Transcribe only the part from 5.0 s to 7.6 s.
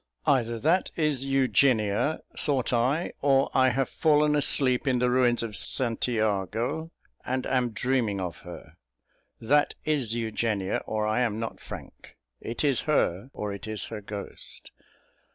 ruins of St Jago, and